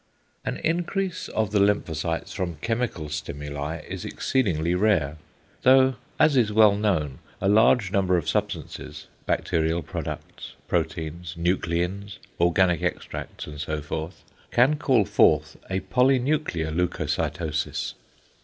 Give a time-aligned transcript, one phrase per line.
[0.43, 5.17] An increase of the lymphocytes from chemical stimuli is exceedingly rare,
[5.61, 12.81] though, as is well known, a large number of substances (bacterial products, proteins, nucleins, organic
[12.81, 17.93] extracts, and so forth) can call forth a polynuclear leucocytosis.